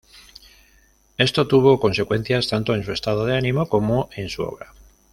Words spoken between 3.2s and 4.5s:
de ánimo como en su